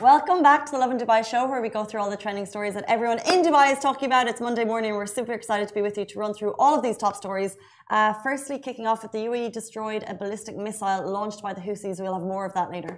Welcome 0.00 0.42
back 0.42 0.66
to 0.66 0.72
the 0.72 0.78
Lovin 0.78 0.98
Dubai 0.98 1.24
show, 1.24 1.46
where 1.46 1.62
we 1.62 1.68
go 1.68 1.84
through 1.84 2.00
all 2.00 2.10
the 2.10 2.16
trending 2.16 2.46
stories 2.46 2.74
that 2.74 2.84
everyone 2.88 3.20
in 3.32 3.42
Dubai 3.42 3.72
is 3.72 3.78
talking 3.78 4.06
about. 4.06 4.26
It's 4.26 4.40
Monday 4.40 4.64
morning, 4.64 4.94
we're 4.94 5.06
super 5.06 5.32
excited 5.32 5.68
to 5.68 5.74
be 5.74 5.82
with 5.82 5.96
you 5.96 6.04
to 6.04 6.18
run 6.18 6.34
through 6.34 6.54
all 6.58 6.74
of 6.74 6.82
these 6.82 6.96
top 6.96 7.14
stories. 7.14 7.56
Uh, 7.88 8.12
firstly, 8.24 8.58
kicking 8.58 8.86
off 8.86 9.02
with 9.02 9.12
the 9.12 9.22
UAE 9.28 9.52
destroyed 9.52 10.02
a 10.08 10.14
ballistic 10.14 10.56
missile 10.56 11.08
launched 11.08 11.40
by 11.40 11.52
the 11.54 11.60
Houthis. 11.60 12.00
We'll 12.00 12.14
have 12.14 12.28
more 12.34 12.44
of 12.44 12.54
that 12.54 12.70
later. 12.70 12.94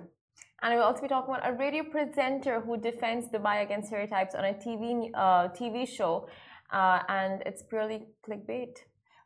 And 0.62 0.74
we'll 0.74 0.84
also 0.84 1.03
be 1.03 1.09
talking 1.09 1.34
about 1.34 1.46
a 1.46 1.52
radio 1.52 1.84
presenter 1.84 2.61
who 2.61 2.79
defends 2.79 3.27
Dubai 3.29 3.62
against 3.62 3.88
stereotypes 3.88 4.34
on 4.34 4.45
a 4.46 4.54
TV 4.54 5.11
uh, 5.14 5.48
TV 5.59 5.86
show, 5.86 6.29
uh, 6.73 7.00
and 7.09 7.43
it's 7.45 7.62
purely 7.62 7.98
clickbait. 8.27 8.75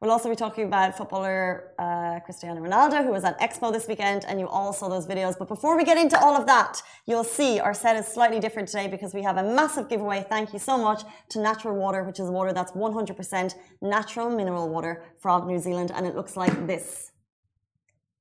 We'll 0.01 0.13
also 0.13 0.31
be 0.31 0.35
talking 0.35 0.65
about 0.65 0.97
footballer 0.97 1.75
uh, 1.79 2.21
Cristiano 2.21 2.63
Ronaldo, 2.63 3.05
who 3.05 3.11
was 3.11 3.23
at 3.23 3.39
Expo 3.39 3.71
this 3.71 3.87
weekend, 3.87 4.25
and 4.27 4.41
you 4.41 4.49
all 4.49 4.73
saw 4.73 4.89
those 4.89 5.07
videos. 5.07 5.39
But 5.39 5.49
before 5.49 5.77
we 5.77 5.85
get 5.85 5.99
into 5.99 6.19
all 6.19 6.35
of 6.35 6.47
that, 6.47 6.81
you'll 7.05 7.23
see 7.23 7.61
our 7.61 7.75
set 7.75 7.97
is 7.97 8.07
slightly 8.07 8.41
different 8.41 8.69
today 8.69 8.89
because 8.89 9.13
we 9.13 9.23
have 9.23 9.37
a 9.37 9.43
massive 9.43 9.91
giveaway. 9.91 10.25
Thank 10.27 10.55
you 10.55 10.59
so 10.59 10.79
much 10.79 11.03
to 11.29 11.39
Natrl 11.39 11.75
Water, 11.75 12.03
which 12.03 12.19
is 12.19 12.31
water 12.31 12.55
that's 12.55 12.73
100% 12.73 13.55
natural 13.83 14.31
mineral 14.31 14.71
water 14.71 15.05
from 15.19 15.47
New 15.47 15.59
Zealand, 15.59 15.93
and 15.95 16.07
it 16.07 16.17
looks 16.17 16.35
like 16.35 16.67
this. 16.67 17.13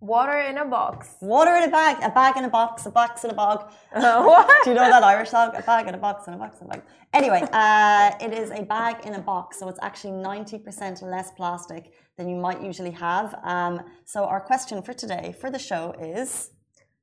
Water 0.02 0.40
in 0.40 0.58
a 0.58 0.64
box. 0.64 1.16
Water 1.20 1.54
in 1.56 1.64
a 1.64 1.72
bag, 1.72 1.98
a 2.02 2.10
bag 2.10 2.38
in 2.38 2.46
a 2.46 2.50
box, 2.50 2.86
a 2.86 2.90
box 2.90 3.26
in 3.26 3.32
a 3.32 3.34
bog. 3.34 3.70
Uh, 3.94 4.24
what? 4.30 4.64
Do 4.64 4.70
you 4.70 4.76
know 4.76 4.90
that 4.90 5.04
Irish 5.04 5.30
song? 5.30 5.52
A 5.56 5.62
bag 5.62 5.88
in 5.88 5.94
a 5.94 5.98
box 5.98 6.26
and 6.28 6.36
a 6.36 6.40
box 6.40 6.62
in 6.62 6.68
a 6.68 6.70
bag. 6.70 6.84
Anyway, 7.14 7.44
uh, 7.52 8.12
it 8.22 8.32
is 8.32 8.50
a 8.52 8.64
bag 8.64 9.06
in 9.06 9.16
a 9.16 9.20
box, 9.20 9.60
so 9.60 9.68
it's 9.68 9.80
actually 9.82 10.14
90% 10.14 11.02
less 11.02 11.32
plastic 11.32 11.92
than 12.18 12.30
you 12.30 12.38
might 12.38 12.62
usually 12.62 12.92
have. 12.92 13.36
Um, 13.44 13.82
so, 14.06 14.24
our 14.24 14.40
question 14.40 14.82
for 14.82 14.94
today 14.94 15.36
for 15.38 15.52
the 15.52 15.60
show 15.60 15.94
is 16.00 16.52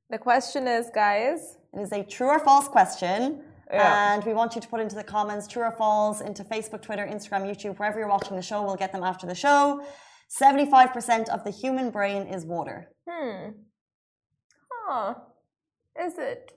The 0.09 0.17
question 0.17 0.67
is, 0.67 0.89
guys. 0.93 1.57
it 1.73 1.81
is 1.81 1.91
a 1.91 2.03
true 2.03 2.29
or 2.29 2.39
false 2.39 2.67
question. 2.67 3.43
Yeah. 3.71 4.13
And 4.13 4.23
we 4.23 4.33
want 4.33 4.55
you 4.55 4.61
to 4.61 4.67
put 4.67 4.79
into 4.79 4.95
the 4.95 5.03
comments 5.03 5.45
true 5.47 5.63
or 5.63 5.71
false 5.71 6.21
into 6.21 6.43
Facebook, 6.43 6.81
Twitter, 6.81 7.05
Instagram, 7.05 7.45
YouTube, 7.45 7.77
wherever 7.77 7.99
you're 7.99 8.07
watching 8.07 8.37
the 8.37 8.41
show. 8.41 8.63
We'll 8.63 8.75
get 8.75 8.91
them 8.91 9.03
after 9.03 9.27
the 9.27 9.35
show. 9.35 9.83
75% 10.29 11.29
of 11.29 11.43
the 11.43 11.51
human 11.51 11.89
brain 11.89 12.23
is 12.27 12.45
water. 12.45 12.89
Hmm. 13.09 13.51
Huh. 14.71 15.13
Is 15.99 16.17
it? 16.17 16.53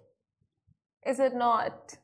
Is 1.06 1.20
it 1.20 1.34
not? 1.34 1.96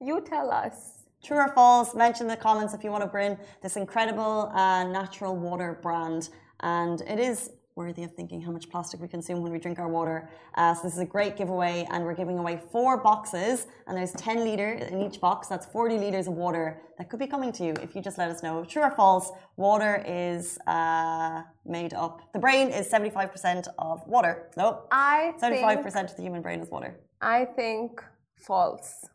You 0.00 0.20
tell 0.20 0.50
us. 0.50 1.04
True 1.24 1.38
or 1.38 1.48
false? 1.54 1.94
Mention 1.94 2.26
in 2.26 2.30
the 2.30 2.36
comments 2.36 2.74
if 2.74 2.82
you 2.82 2.90
want 2.90 3.04
to 3.04 3.08
bring 3.08 3.38
this 3.62 3.76
incredible 3.76 4.50
uh, 4.54 4.84
natural 4.84 5.36
water 5.36 5.78
brand. 5.80 6.30
And 6.60 7.00
it 7.02 7.20
is 7.20 7.50
worthy 7.74 8.04
of 8.04 8.12
thinking 8.14 8.40
how 8.40 8.50
much 8.50 8.68
plastic 8.68 9.00
we 9.00 9.08
consume 9.08 9.42
when 9.42 9.52
we 9.52 9.58
drink 9.58 9.78
our 9.78 9.88
water. 9.88 10.28
Uh, 10.54 10.74
so 10.74 10.82
this 10.82 10.94
is 10.94 10.98
a 10.98 11.06
great 11.06 11.36
giveaway, 11.36 11.86
and 11.90 12.04
we're 12.04 12.14
giving 12.14 12.38
away 12.38 12.60
four 12.70 12.96
boxes, 12.98 13.66
and 13.86 13.96
there's 13.96 14.12
10 14.12 14.44
liter 14.44 14.72
in 14.72 15.02
each 15.02 15.20
box. 15.20 15.48
That's 15.48 15.66
40 15.66 15.98
liters 15.98 16.26
of 16.26 16.34
water 16.34 16.80
that 16.98 17.08
could 17.08 17.18
be 17.18 17.26
coming 17.26 17.52
to 17.52 17.64
you 17.64 17.74
if 17.82 17.94
you 17.94 18.02
just 18.02 18.18
let 18.18 18.30
us 18.30 18.42
know. 18.42 18.64
True 18.64 18.82
or 18.82 18.90
false? 18.90 19.32
Water 19.56 20.04
is 20.06 20.58
uh, 20.66 21.42
made 21.64 21.94
up. 21.94 22.32
The 22.32 22.38
brain 22.38 22.68
is 22.68 22.88
75% 22.88 23.68
of 23.78 24.06
water. 24.06 24.50
Nope. 24.56 24.88
I 24.92 25.32
75% 25.40 25.92
think, 25.92 26.10
of 26.10 26.16
the 26.16 26.22
human 26.22 26.42
brain 26.42 26.60
is 26.60 26.70
water. 26.70 27.00
I 27.20 27.44
think 27.44 28.02
false. 28.36 29.06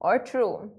Or 0.00 0.18
true. 0.18 0.70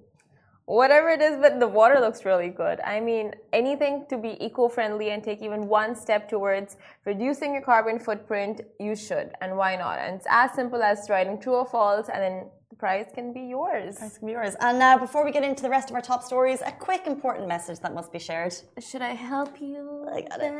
Whatever 0.65 1.09
it 1.09 1.21
is, 1.21 1.37
but 1.37 1.59
the 1.59 1.67
water 1.67 1.99
looks 1.99 2.23
really 2.23 2.49
good. 2.49 2.79
I 2.81 2.99
mean, 2.99 3.33
anything 3.51 4.05
to 4.09 4.17
be 4.17 4.37
eco 4.43 4.69
friendly 4.69 5.09
and 5.09 5.23
take 5.23 5.41
even 5.41 5.67
one 5.67 5.95
step 5.95 6.29
towards 6.29 6.77
reducing 7.05 7.53
your 7.53 7.61
carbon 7.61 7.99
footprint, 7.99 8.61
you 8.79 8.95
should. 8.95 9.31
And 9.41 9.57
why 9.57 9.75
not? 9.75 9.99
And 9.99 10.15
it's 10.15 10.27
as 10.29 10.53
simple 10.53 10.81
as 10.81 11.09
writing 11.09 11.41
true 11.41 11.55
or 11.55 11.65
false, 11.65 12.09
and 12.09 12.21
then 12.21 12.45
the 12.69 12.75
prize 12.77 13.07
can 13.13 13.33
be 13.33 13.41
yours. 13.41 13.97
Prize 13.97 14.17
can 14.17 14.27
be 14.27 14.33
yours. 14.33 14.55
And 14.61 14.79
now, 14.79 14.97
before 14.97 15.25
we 15.25 15.31
get 15.31 15.43
into 15.43 15.63
the 15.63 15.69
rest 15.69 15.89
of 15.89 15.95
our 15.95 16.01
top 16.01 16.23
stories, 16.23 16.61
a 16.65 16.71
quick 16.71 17.05
important 17.05 17.47
message 17.47 17.79
that 17.79 17.93
must 17.93 18.13
be 18.13 18.19
shared. 18.19 18.55
Should 18.79 19.01
I 19.01 19.13
help 19.13 19.59
you? 19.59 20.07
I 20.13 20.21
got 20.21 20.41
it. 20.41 20.53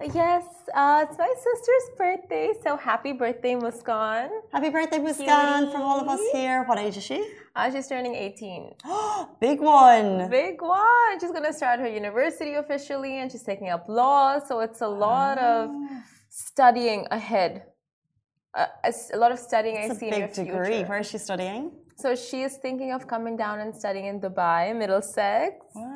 Yes, 0.00 0.44
uh, 0.74 1.06
it's 1.08 1.16
my 1.18 1.32
sister's 1.36 1.96
birthday, 1.96 2.52
so 2.62 2.76
happy 2.76 3.12
birthday, 3.12 3.54
Muskan. 3.54 4.28
Happy 4.52 4.68
birthday, 4.68 4.98
Muskan, 4.98 5.72
from 5.72 5.80
all 5.82 5.98
of 5.98 6.06
us 6.06 6.20
here. 6.32 6.64
What 6.64 6.78
age 6.78 6.98
is 6.98 7.02
she? 7.04 7.26
Uh, 7.56 7.70
she's 7.72 7.88
turning 7.88 8.14
18. 8.14 8.72
Big 9.40 9.58
one. 9.60 10.28
Big 10.28 10.60
one. 10.60 11.18
She's 11.18 11.32
gonna 11.32 11.52
start 11.52 11.80
her 11.80 11.88
university 11.88 12.54
officially, 12.54 13.20
and 13.20 13.32
she's 13.32 13.42
taking 13.42 13.70
up 13.70 13.88
law. 13.88 14.38
So 14.38 14.60
it's 14.60 14.82
a 14.82 14.88
lot 14.88 15.38
of 15.38 15.70
Ah. 15.70 16.02
studying 16.28 17.06
ahead. 17.10 17.62
Uh, 18.54 18.66
a, 18.84 19.16
lot 19.16 19.32
of 19.32 19.38
studying 19.38 19.76
I 19.78 19.84
It's 19.86 19.94
a 19.96 19.98
see 19.98 20.08
in 20.08 20.12
big 20.20 20.32
degree. 20.34 20.66
future. 20.76 20.88
Where 20.90 20.98
is 21.00 21.08
she 21.08 21.18
studying? 21.18 21.72
So 21.96 22.14
she 22.14 22.42
is 22.42 22.58
thinking 22.58 22.92
of 22.92 23.06
coming 23.08 23.36
down 23.36 23.60
and 23.60 23.74
studying 23.74 24.04
in 24.12 24.20
Dubai, 24.20 24.76
Middlesex. 24.76 25.54
Yeah. 25.74 25.95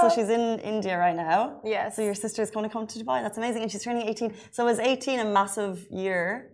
So 0.00 0.08
she's 0.14 0.30
in 0.38 0.44
India 0.60 0.94
right 0.98 1.16
now. 1.28 1.60
Yes. 1.64 1.96
So 1.96 2.02
your 2.02 2.14
sister 2.24 2.40
is 2.46 2.50
going 2.50 2.66
to 2.68 2.72
come 2.76 2.86
to 2.92 2.98
Dubai. 3.00 3.22
That's 3.24 3.38
amazing. 3.42 3.62
And 3.62 3.70
she's 3.72 3.84
turning 3.84 4.06
18. 4.08 4.34
So 4.50 4.60
is 4.68 4.78
18 4.78 5.20
a 5.20 5.24
massive 5.24 5.86
year? 5.90 6.52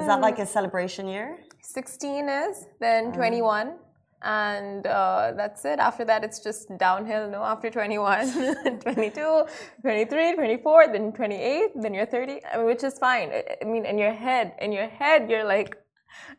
Is 0.00 0.06
that 0.10 0.18
Mm. 0.20 0.22
like 0.28 0.38
a 0.38 0.46
celebration 0.46 1.04
year? 1.08 1.28
16 1.62 2.28
is, 2.28 2.66
then 2.80 3.12
21. 3.12 3.74
And 4.22 4.86
uh, 4.86 5.32
that's 5.36 5.64
it. 5.66 5.78
After 5.78 6.04
that, 6.06 6.24
it's 6.24 6.40
just 6.48 6.62
downhill. 6.78 7.28
No, 7.30 7.42
after 7.42 7.68
21, 7.70 8.80
22, 8.80 9.44
23, 9.82 10.34
24, 10.34 10.92
then 10.92 11.12
28, 11.12 11.70
then 11.82 11.92
you're 11.92 12.06
30, 12.06 12.40
I 12.52 12.56
mean, 12.56 12.66
which 12.66 12.82
is 12.82 12.98
fine. 12.98 13.28
I 13.30 13.42
I 13.62 13.64
mean, 13.66 13.84
in 13.84 13.98
your 13.98 14.14
head, 14.14 14.54
in 14.60 14.72
your 14.72 14.88
head, 14.88 15.28
you're 15.30 15.44
like, 15.44 15.76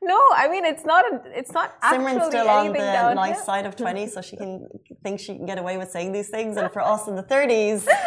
no, 0.02 0.20
I 0.36 0.48
mean, 0.50 0.66
it's 0.66 0.86
not, 0.86 1.06
a, 1.12 1.22
it's 1.38 1.52
not 1.52 1.76
actually 1.82 2.06
Simran's 2.14 2.28
still 2.28 2.50
on 2.50 2.74
the 2.74 3.14
nice 3.14 3.44
side 3.44 3.66
of 3.66 3.76
20, 3.76 4.08
so 4.08 4.22
she 4.22 4.36
can 4.38 4.68
think 5.04 5.20
she 5.20 5.36
can 5.36 5.46
get 5.46 5.58
away 5.58 5.78
with 5.78 5.92
saying 5.92 6.12
these 6.12 6.30
things. 6.30 6.58
And 6.58 6.72
for 6.72 6.82
us 6.82 7.08
in 7.08 7.16
the 7.16 7.24
30s, 7.24 7.88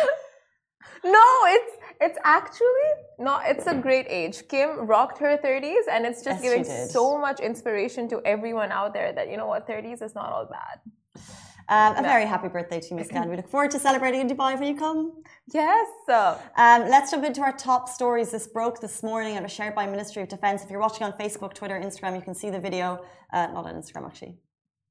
No, 1.05 1.25
it's 1.47 1.77
it's 2.01 2.19
actually 2.25 2.91
not. 3.19 3.43
It's 3.47 3.67
a 3.67 3.75
great 3.75 4.07
age. 4.09 4.49
Kim 4.49 4.87
rocked 4.87 5.19
her 5.19 5.39
30s, 5.39 5.85
and 5.91 6.05
it's 6.05 6.23
just 6.23 6.43
Yes, 6.43 6.53
giving 6.55 6.65
so 6.89 7.19
much 7.19 7.41
inspiration 7.41 8.09
to 8.09 8.21
everyone 8.25 8.71
out 8.73 8.93
there 8.93 9.13
that 9.13 9.31
you 9.31 9.37
know 9.37 9.47
what 9.47 9.67
30s 9.67 10.03
is 10.03 10.15
not 10.15 10.33
all 10.33 10.47
bad. 10.47 10.81
Um, 11.69 11.97
a 11.97 12.03
very 12.03 12.27
happy 12.27 12.49
birthday 12.49 12.81
to 12.81 12.89
you, 12.91 12.97
Muskan. 13.01 13.29
We 13.29 13.37
look 13.37 13.49
forward 13.49 13.71
to 13.73 13.79
celebrating 13.79 14.21
in 14.23 14.29
Dubai 14.29 14.59
when 14.59 14.69
you 14.69 14.77
come. 14.77 15.23
Yes. 15.53 15.89
Uh, 16.09 16.37
Um, 16.57 16.89
let's 16.89 17.11
jump 17.11 17.25
into 17.25 17.41
our 17.43 17.53
top 17.53 17.89
stories. 17.89 18.31
This 18.31 18.47
broke 18.47 18.81
this 18.81 19.03
morning 19.03 19.37
and 19.37 19.43
was 19.45 19.53
shared 19.53 19.75
by 19.75 19.87
Ministry 19.87 20.23
of 20.23 20.29
Defence. 20.29 20.63
If 20.65 20.71
you're 20.71 20.81
watching 20.81 21.05
on 21.05 21.13
Facebook, 21.13 21.55
Twitter, 21.55 21.79
Instagram, 21.79 22.15
you 22.17 22.23
can 22.23 22.35
see 22.35 22.51
the 22.51 22.61
video. 22.61 23.05
Uh, 23.33 23.47
not 23.49 23.67
on 23.67 23.75
Instagram, 23.75 24.07
actually. 24.07 24.35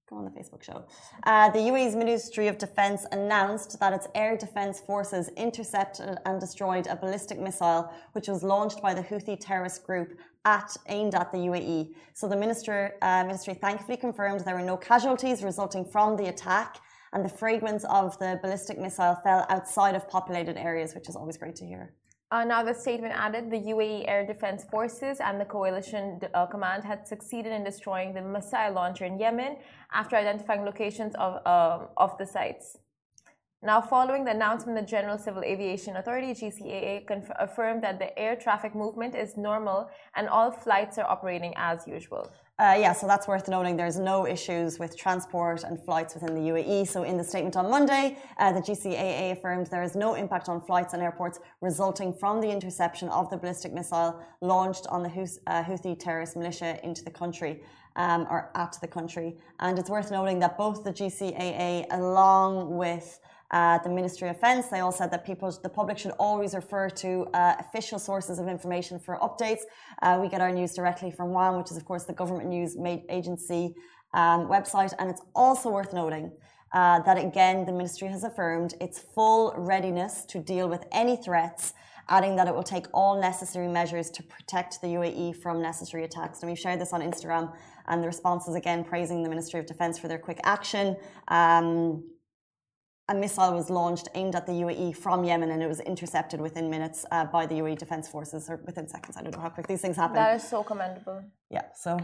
Go 0.09 0.15
on 0.15 0.25
the 0.25 0.31
Facebook 0.31 0.63
show. 0.63 0.85
Uh, 1.23 1.51
the 1.51 1.59
UAE's 1.59 1.95
Ministry 1.95 2.47
of 2.47 2.57
Defence 2.57 3.05
announced 3.11 3.79
that 3.79 3.93
its 3.93 4.07
air 4.15 4.35
defence 4.35 4.79
forces 4.79 5.29
intercepted 5.37 6.17
and 6.25 6.39
destroyed 6.39 6.87
a 6.87 6.95
ballistic 6.95 7.39
missile 7.39 7.93
which 8.13 8.27
was 8.27 8.41
launched 8.41 8.81
by 8.81 8.95
the 8.95 9.03
Houthi 9.03 9.37
terrorist 9.39 9.85
group 9.85 10.17
at 10.45 10.75
aimed 10.87 11.13
at 11.13 11.31
the 11.31 11.37
UAE. 11.37 11.93
So 12.13 12.27
the 12.27 12.35
minister, 12.35 12.95
uh, 13.03 13.23
ministry 13.23 13.53
thankfully 13.53 13.97
confirmed 13.97 14.39
there 14.41 14.55
were 14.55 14.61
no 14.61 14.77
casualties 14.77 15.43
resulting 15.43 15.85
from 15.85 16.17
the 16.17 16.29
attack 16.29 16.77
and 17.13 17.23
the 17.23 17.29
fragments 17.29 17.85
of 17.85 18.17
the 18.17 18.39
ballistic 18.41 18.79
missile 18.79 19.15
fell 19.23 19.45
outside 19.49 19.93
of 19.93 20.09
populated 20.09 20.57
areas, 20.57 20.95
which 20.95 21.07
is 21.07 21.15
always 21.15 21.37
great 21.37 21.55
to 21.57 21.65
hear. 21.65 21.93
Uh, 22.31 22.43
now, 22.43 22.61
the 22.61 22.73
statement 22.73 23.13
added 23.15 23.49
the 23.49 23.57
UAE 23.57 24.07
Air 24.07 24.23
Defense 24.23 24.63
Forces 24.63 25.19
and 25.19 25.41
the 25.41 25.45
coalition 25.45 26.19
uh, 26.35 26.45
command 26.45 26.83
had 26.83 27.07
succeeded 27.07 27.51
in 27.51 27.63
destroying 27.63 28.13
the 28.13 28.21
missile 28.21 28.71
launcher 28.71 29.05
in 29.05 29.17
Yemen 29.17 29.57
after 29.91 30.15
identifying 30.15 30.63
locations 30.63 31.15
of, 31.15 31.41
um 31.47 31.87
of 31.97 32.15
the 32.19 32.25
sites. 32.25 32.77
Now, 33.61 33.81
following 33.81 34.23
the 34.25 34.31
announcement, 34.31 34.79
the 34.79 34.85
General 34.85 35.17
Civil 35.17 35.43
Aviation 35.43 35.97
Authority 35.97 36.33
(GCAA) 36.33 36.93
affirmed 37.39 37.83
that 37.83 37.97
the 37.99 38.17
air 38.17 38.35
traffic 38.35 38.73
movement 38.75 39.15
is 39.15 39.35
normal 39.35 39.89
and 40.15 40.29
all 40.29 40.51
flights 40.51 40.97
are 40.99 41.09
operating 41.09 41.53
as 41.57 41.87
usual. 41.87 42.31
Uh, 42.59 42.75
yeah, 42.77 42.91
so 42.91 43.07
that's 43.07 43.25
worth 43.25 43.47
noting. 43.47 43.77
There's 43.77 43.97
no 43.97 44.27
issues 44.27 44.79
with 44.79 44.97
transport 44.97 45.63
and 45.63 45.81
flights 45.81 46.13
within 46.13 46.35
the 46.35 46.41
UAE. 46.41 46.89
So, 46.89 47.03
in 47.03 47.15
the 47.15 47.23
statement 47.23 47.55
on 47.55 47.69
Monday, 47.69 48.17
uh, 48.37 48.51
the 48.51 48.59
GCAA 48.59 49.31
affirmed 49.31 49.67
there 49.67 49.81
is 49.81 49.95
no 49.95 50.15
impact 50.15 50.49
on 50.49 50.59
flights 50.59 50.93
and 50.93 51.01
airports 51.01 51.39
resulting 51.61 52.13
from 52.13 52.41
the 52.41 52.51
interception 52.51 53.07
of 53.09 53.29
the 53.29 53.37
ballistic 53.37 53.71
missile 53.71 54.21
launched 54.41 54.87
on 54.87 55.03
the 55.03 55.09
uh, 55.47 55.63
Houthi 55.63 55.97
terrorist 55.97 56.35
militia 56.35 56.77
into 56.83 57.01
the 57.01 57.11
country 57.11 57.61
um, 57.95 58.27
or 58.29 58.51
at 58.55 58.75
the 58.81 58.87
country. 58.87 59.37
And 59.61 59.79
it's 59.79 59.89
worth 59.89 60.11
noting 60.11 60.39
that 60.39 60.57
both 60.57 60.83
the 60.83 60.91
GCAA, 60.91 61.85
along 61.91 62.75
with 62.75 63.21
uh, 63.51 63.79
the 63.79 63.89
Ministry 63.89 64.29
of 64.29 64.35
Defence, 64.35 64.67
they 64.67 64.79
all 64.79 64.91
said 64.91 65.09
that 65.11 65.25
people, 65.25 65.51
the 65.63 65.69
public 65.69 65.97
should 65.97 66.11
always 66.19 66.53
refer 66.53 66.89
to 66.89 67.27
uh, 67.33 67.55
official 67.59 67.97
sources 67.97 68.37
of 68.39 68.47
information 68.47 68.99
for 68.99 69.17
updates. 69.17 69.61
Uh, 70.01 70.19
we 70.21 70.29
get 70.29 70.39
our 70.41 70.51
news 70.51 70.73
directly 70.73 71.09
from 71.09 71.31
WAM, 71.31 71.57
which 71.57 71.71
is, 71.71 71.77
of 71.77 71.85
course, 71.85 72.03
the 72.03 72.13
government 72.13 72.47
news 72.47 72.77
agency 73.09 73.73
um, 74.13 74.47
website. 74.47 74.93
And 74.99 75.09
it's 75.09 75.21
also 75.33 75.69
worth 75.69 75.93
noting 75.93 76.31
uh, 76.73 76.99
that, 76.99 77.17
again, 77.17 77.65
the 77.65 77.71
ministry 77.71 78.07
has 78.09 78.23
affirmed 78.23 78.75
its 78.79 78.99
full 78.99 79.53
readiness 79.57 80.25
to 80.25 80.39
deal 80.39 80.69
with 80.69 80.85
any 80.91 81.15
threats 81.15 81.73
adding 82.09 82.35
that 82.35 82.47
it 82.47 82.53
will 82.53 82.63
take 82.63 82.87
all 82.93 83.19
necessary 83.19 83.67
measures 83.67 84.09
to 84.09 84.23
protect 84.23 84.81
the 84.81 84.87
UAE 84.87 85.35
from 85.37 85.61
necessary 85.61 86.03
attacks. 86.03 86.41
And 86.41 86.49
we've 86.49 86.59
shared 86.59 86.81
this 86.81 86.91
on 86.91 87.01
Instagram, 87.01 87.53
and 87.87 88.01
the 88.03 88.07
response 88.07 88.47
is 88.47 88.55
again 88.55 88.83
praising 88.83 89.23
the 89.23 89.29
Ministry 89.29 89.59
of 89.59 89.67
Defence 89.67 89.97
for 89.99 90.07
their 90.07 90.17
quick 90.17 90.39
action. 90.43 90.97
Um, 91.27 92.03
a 93.09 93.13
missile 93.13 93.53
was 93.53 93.69
launched 93.69 94.07
aimed 94.13 94.35
at 94.35 94.45
the 94.45 94.53
UAE 94.63 94.95
from 94.95 95.23
Yemen 95.23 95.49
and 95.49 95.61
it 95.63 95.67
was 95.67 95.79
intercepted 95.81 96.39
within 96.39 96.69
minutes 96.69 97.05
uh, 97.11 97.25
by 97.25 97.45
the 97.45 97.55
UAE 97.55 97.77
Defence 97.77 98.07
Forces 98.07 98.49
or 98.49 98.57
within 98.65 98.87
seconds. 98.87 99.17
I 99.17 99.23
don't 99.23 99.35
know 99.35 99.41
how 99.41 99.49
quick 99.49 99.67
these 99.67 99.81
things 99.81 99.97
happen. 99.97 100.15
That 100.15 100.35
is 100.35 100.47
so 100.47 100.63
commendable. 100.63 101.23
Yeah, 101.49 101.65
so 101.75 101.97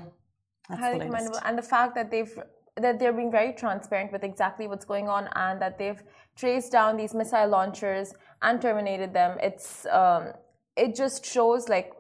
that's 0.68 0.82
highly 0.82 1.06
commendable. 1.06 1.40
And 1.46 1.58
the 1.58 1.68
fact 1.76 1.94
that 1.96 2.10
they've 2.12 2.36
that 2.78 3.00
they're 3.00 3.14
being 3.14 3.32
very 3.32 3.54
transparent 3.54 4.12
with 4.12 4.24
exactly 4.24 4.68
what's 4.68 4.84
going 4.84 5.08
on 5.08 5.30
and 5.36 5.62
that 5.62 5.78
they've 5.80 6.02
traced 6.36 6.74
down 6.74 6.98
these 6.98 7.14
missile 7.14 7.48
launchers 7.48 8.14
and 8.42 8.62
terminated 8.62 9.14
them. 9.14 9.38
It's 9.42 9.86
um, 9.86 10.34
it 10.76 10.96
just 10.96 11.26
shows 11.26 11.70
like 11.70 11.94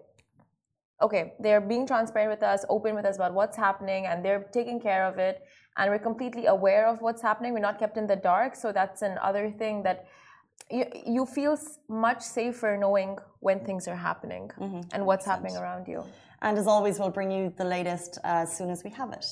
okay, 1.01 1.33
they're 1.39 1.61
being 1.61 1.85
transparent 1.85 2.31
with 2.31 2.43
us, 2.43 2.65
open 2.69 2.95
with 2.95 3.05
us 3.05 3.15
about 3.15 3.33
what's 3.33 3.57
happening, 3.57 4.05
and 4.05 4.23
they're 4.23 4.45
taking 4.51 4.79
care 4.79 5.05
of 5.05 5.17
it 5.17 5.41
and 5.77 5.91
we're 5.91 5.99
completely 5.99 6.45
aware 6.45 6.87
of 6.87 7.01
what's 7.01 7.21
happening. 7.21 7.53
We're 7.53 7.59
not 7.59 7.79
kept 7.79 7.97
in 7.97 8.07
the 8.07 8.15
dark. 8.15 8.55
So 8.55 8.71
that's 8.71 9.01
another 9.01 9.51
thing 9.51 9.83
that 9.83 10.05
you, 10.71 10.85
you 11.05 11.25
feel 11.25 11.57
much 11.89 12.21
safer 12.21 12.77
knowing 12.77 13.17
when 13.41 13.59
things 13.65 13.87
are 13.87 13.95
happening 13.95 14.49
mm-hmm. 14.57 14.81
and 14.93 15.05
what's 15.05 15.25
100%. 15.25 15.29
happening 15.29 15.57
around 15.57 15.87
you. 15.87 16.03
And 16.41 16.57
as 16.57 16.67
always, 16.67 16.99
we'll 16.99 17.09
bring 17.09 17.31
you 17.31 17.53
the 17.57 17.65
latest 17.65 18.19
as 18.23 18.55
soon 18.55 18.69
as 18.69 18.83
we 18.83 18.89
have 18.91 19.11
it. 19.11 19.25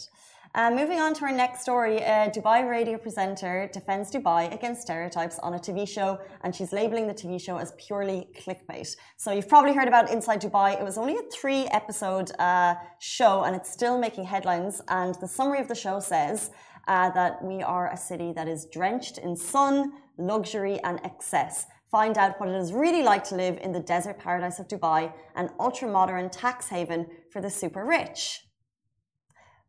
Uh, 0.56 0.70
moving 0.70 1.00
on 1.00 1.16
to 1.16 1.26
our 1.26 1.32
next 1.32 1.62
story, 1.62 1.98
a 1.98 2.30
Dubai 2.30 2.70
radio 2.70 2.96
presenter 2.96 3.68
defends 3.74 4.12
Dubai 4.12 4.54
against 4.54 4.84
stereotypes 4.84 5.40
on 5.40 5.56
a 5.56 5.58
TV 5.58 5.88
show, 5.88 6.20
and 6.44 6.54
she's 6.56 6.72
labeling 6.72 7.08
the 7.08 7.14
TV 7.16 7.42
show 7.42 7.58
as 7.58 7.74
purely 7.80 8.28
clickbait. 8.38 8.96
So 9.18 9.32
you've 9.32 9.50
probably 9.50 9.74
heard 9.74 9.88
about 9.88 10.12
Inside 10.12 10.44
Dubai. 10.44 10.80
It 10.80 10.84
was 10.84 11.00
only 11.00 11.18
a 11.18 11.24
three-episode 11.34 12.34
uh, 12.38 12.76
show, 13.00 13.46
and 13.46 13.56
it's 13.56 13.72
still 13.72 13.98
making 13.98 14.26
headlines. 14.26 14.80
And 14.90 15.16
the 15.16 15.28
summary 15.28 15.60
of 15.60 15.68
the 15.68 15.74
show 15.74 16.00
says 16.00 16.52
uh, 16.88 17.10
that 17.10 17.44
we 17.44 17.64
are 17.64 17.92
a 17.92 17.98
city 17.98 18.32
that 18.34 18.48
is 18.48 18.68
drenched 18.72 19.18
in 19.18 19.36
sun, 19.36 19.94
luxury, 20.20 20.80
and 20.84 21.00
excess 21.04 21.66
find 21.90 22.18
out 22.18 22.40
what 22.40 22.50
it 22.50 22.56
is 22.56 22.74
really 22.74 23.04
like 23.04 23.24
to 23.24 23.36
live 23.36 23.56
in 23.62 23.72
the 23.72 23.80
desert 23.80 24.18
paradise 24.18 24.58
of 24.58 24.68
Dubai, 24.68 25.14
an 25.36 25.52
ultra 25.60 25.88
modern 25.88 26.28
tax 26.28 26.68
haven 26.68 27.06
for 27.30 27.40
the 27.40 27.52
super 27.52 27.86
rich. 27.86 28.43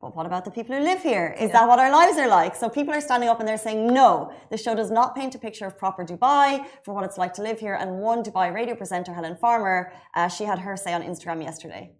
But 0.04 0.14
what 0.14 0.26
about 0.26 0.44
the 0.44 0.50
people 0.50 0.76
who 0.76 0.82
live 0.82 1.02
here? 1.02 1.34
Is 1.40 1.48
yeah. 1.48 1.60
that 1.60 1.66
what 1.66 1.78
our 1.78 1.90
lives 1.90 2.18
are 2.18 2.28
like? 2.28 2.54
So 2.54 2.68
people 2.68 2.92
are 2.92 3.00
standing 3.00 3.30
up 3.30 3.38
and 3.40 3.48
they're 3.48 3.64
saying, 3.66 3.86
no, 3.86 4.30
the 4.50 4.58
show 4.58 4.74
does 4.74 4.90
not 4.90 5.16
paint 5.16 5.34
a 5.34 5.38
picture 5.38 5.64
of 5.64 5.78
proper 5.78 6.04
Dubai 6.04 6.48
for 6.84 6.92
what 6.94 7.04
it's 7.04 7.16
like 7.16 7.32
to 7.38 7.42
live 7.42 7.58
here. 7.58 7.76
And 7.80 7.88
one 8.10 8.22
Dubai 8.22 8.52
radio 8.52 8.74
presenter, 8.74 9.14
Helen 9.14 9.36
Farmer, 9.36 9.92
uh, 10.14 10.28
she 10.28 10.44
had 10.44 10.58
her 10.58 10.76
say 10.76 10.92
on 10.92 11.00
Instagram 11.02 11.42
yesterday. 11.42 11.92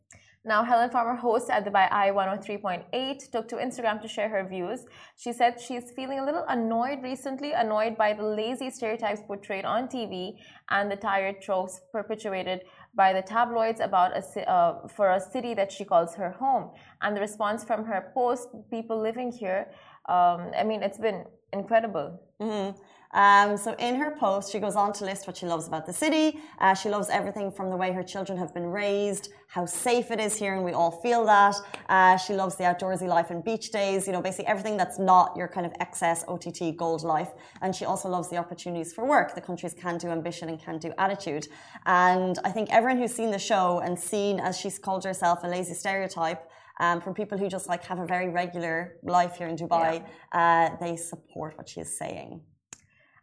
Now, 0.47 0.63
Helen 0.63 0.91
Farmer, 0.91 1.15
host 1.15 1.49
at 1.49 1.65
Dubai 1.65 1.91
Eye 1.91 2.11
103.8, 2.11 3.31
took 3.33 3.49
to 3.49 3.57
Instagram 3.57 4.03
to 4.03 4.09
share 4.09 4.29
her 4.29 4.47
views. 4.47 4.81
She 5.17 5.33
said 5.33 5.59
she's 5.59 5.91
feeling 5.97 6.19
a 6.19 6.25
little 6.27 6.45
annoyed 6.51 7.03
recently, 7.03 7.53
annoyed 7.53 7.97
by 7.97 8.13
the 8.13 8.25
lazy 8.41 8.69
stereotypes 8.69 9.23
portrayed 9.27 9.65
on 9.65 9.89
TV 9.89 10.35
and 10.69 10.91
the 10.91 10.97
tired 10.97 11.41
tropes 11.41 11.81
perpetuated 11.91 12.61
by 12.97 13.13
the 13.13 13.23
tabloids 13.23 13.81
about 13.81 14.13
a, 14.17 14.51
uh, 14.51 14.89
for 14.89 15.11
a 15.11 15.21
city 15.21 15.55
that 15.55 15.73
she 15.73 15.85
calls 15.85 16.15
her 16.15 16.31
home. 16.31 16.71
And 17.03 17.17
the 17.17 17.21
response 17.21 17.65
from 17.65 17.85
her 17.85 18.11
post, 18.15 18.49
people 18.71 19.01
living 19.01 19.33
here, 19.33 19.69
um, 20.09 20.51
I 20.57 20.65
mean, 20.65 20.83
it's 20.83 20.99
been 20.99 21.25
incredible. 21.53 22.21
Mm-hmm. 22.41 22.79
Um, 23.15 23.57
so 23.57 23.75
in 23.79 23.95
her 23.95 24.11
post, 24.11 24.51
she 24.51 24.59
goes 24.59 24.75
on 24.75 24.93
to 24.95 25.05
list 25.05 25.27
what 25.27 25.37
she 25.37 25.47
loves 25.47 25.69
about 25.69 25.87
the 25.87 25.93
city. 25.93 26.41
Uh, 26.59 26.75
she 26.75 26.89
loves 26.89 27.09
everything 27.09 27.51
from 27.51 27.71
the 27.71 27.77
way 27.77 27.93
her 27.93 28.03
children 28.03 28.37
have 28.37 28.53
been 28.53 28.67
raised, 28.67 29.31
how 29.47 29.65
safe 29.65 30.11
it 30.11 30.19
is 30.19 30.37
here, 30.37 30.55
and 30.55 30.65
we 30.65 30.73
all 30.73 30.91
feel 30.91 31.25
that. 31.25 31.55
Uh, 31.89 32.17
she 32.17 32.35
loves 32.35 32.57
the 32.57 32.65
outdoorsy 32.65 33.07
life 33.07 33.31
and 33.31 33.45
beach 33.45 33.71
days, 33.71 34.07
you 34.07 34.13
know, 34.13 34.21
basically 34.21 34.49
everything 34.49 34.77
that's 34.77 34.99
not 34.99 35.37
your 35.37 35.47
kind 35.47 35.65
of 35.65 35.73
excess 35.79 36.25
OTT 36.27 36.77
gold 36.77 37.05
life. 37.05 37.31
And 37.63 37.75
she 37.75 37.85
also 37.85 38.09
loves 38.09 38.29
the 38.29 38.37
opportunities 38.37 38.93
for 38.93 39.07
work, 39.07 39.35
the 39.35 39.41
country's 39.41 39.75
can 39.75 39.97
do 39.97 40.09
ambition 40.09 40.49
and 40.49 40.61
can 40.61 40.79
do 40.79 40.93
attitude. 40.99 41.47
And 41.87 42.37
I 42.45 42.51
think 42.51 42.69
everyone 42.73 43.01
who's 43.01 43.15
seen 43.15 43.31
the 43.31 43.39
show 43.39 43.81
and 43.85 43.99
seen, 43.99 44.41
as 44.41 44.59
she's 44.59 44.79
called 44.79 45.05
herself, 45.05 45.45
a 45.45 45.49
lazy 45.49 45.75
stereotype, 45.75 46.51
um, 46.81 47.01
from 47.01 47.15
people 47.15 47.39
who 47.39 47.49
just 47.49 47.69
like 47.69 47.85
have 47.85 48.01
a 48.01 48.07
very 48.07 48.29
regular 48.29 48.97
life 49.05 49.37
here 49.37 49.47
in 49.47 49.57
Dubai, 49.57 50.03
yeah. 50.35 50.73
uh, 50.73 50.77
they 50.85 50.97
support 50.97 51.57
what 51.57 51.69
she 51.69 51.81
is 51.81 51.97
saying. 51.97 52.41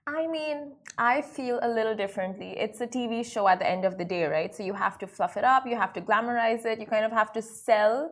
I 0.07 0.27
mean, 0.27 0.73
I 0.97 1.21
feel 1.21 1.59
a 1.61 1.67
little 1.69 1.95
differently. 1.95 2.55
It's 2.57 2.81
a 2.81 2.87
TV 2.87 3.23
show 3.25 3.47
at 3.47 3.59
the 3.59 3.69
end 3.69 3.85
of 3.85 3.97
the 3.97 4.05
day, 4.05 4.25
right? 4.25 4.53
So 4.53 4.63
you 4.63 4.73
have 4.73 4.97
to 4.99 5.07
fluff 5.07 5.37
it 5.37 5.43
up, 5.43 5.67
you 5.67 5.75
have 5.75 5.93
to 5.93 6.01
glamorize 6.01 6.65
it, 6.65 6.79
you 6.79 6.87
kind 6.87 7.05
of 7.05 7.11
have 7.11 7.31
to 7.33 7.41
sell. 7.41 8.11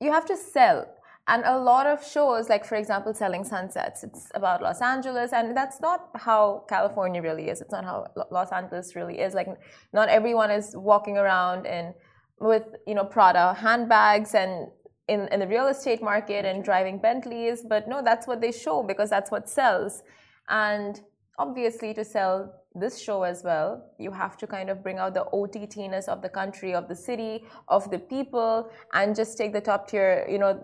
You 0.00 0.12
have 0.12 0.26
to 0.26 0.36
sell. 0.36 0.86
And 1.26 1.42
a 1.46 1.56
lot 1.56 1.86
of 1.86 2.04
shows, 2.04 2.50
like 2.50 2.64
for 2.66 2.74
example, 2.74 3.14
Selling 3.14 3.44
Sunsets, 3.44 4.04
it's 4.04 4.28
about 4.34 4.60
Los 4.60 4.82
Angeles, 4.82 5.32
and 5.32 5.56
that's 5.56 5.80
not 5.80 6.10
how 6.14 6.64
California 6.68 7.22
really 7.22 7.48
is. 7.48 7.62
It's 7.62 7.72
not 7.72 7.84
how 7.84 8.06
Los 8.30 8.52
Angeles 8.52 8.94
really 8.94 9.20
is. 9.20 9.32
Like, 9.32 9.48
not 9.94 10.10
everyone 10.10 10.50
is 10.50 10.76
walking 10.76 11.16
around 11.16 11.66
and 11.66 11.94
with 12.40 12.76
you 12.86 12.94
know 12.94 13.04
Prada 13.04 13.54
handbags 13.54 14.34
and 14.34 14.68
in, 15.08 15.28
in 15.28 15.40
the 15.40 15.46
real 15.46 15.68
estate 15.68 16.02
market 16.02 16.44
and 16.44 16.62
driving 16.62 16.98
Bentleys, 16.98 17.64
but 17.66 17.88
no, 17.88 18.02
that's 18.02 18.26
what 18.26 18.42
they 18.42 18.52
show 18.52 18.82
because 18.82 19.08
that's 19.08 19.30
what 19.30 19.48
sells. 19.48 20.02
And 20.48 21.00
obviously, 21.38 21.94
to 21.94 22.04
sell 22.04 22.54
this 22.74 23.00
show 23.00 23.22
as 23.22 23.42
well, 23.44 23.84
you 23.98 24.10
have 24.10 24.36
to 24.38 24.46
kind 24.46 24.68
of 24.68 24.82
bring 24.82 24.98
out 24.98 25.14
the 25.14 25.26
OTTness 25.32 26.08
of 26.08 26.22
the 26.22 26.28
country, 26.28 26.74
of 26.74 26.88
the 26.88 26.96
city, 26.96 27.44
of 27.68 27.90
the 27.90 27.98
people, 27.98 28.70
and 28.92 29.14
just 29.14 29.38
take 29.38 29.52
the 29.52 29.60
top 29.60 29.88
tier, 29.88 30.26
you 30.28 30.38
know, 30.38 30.60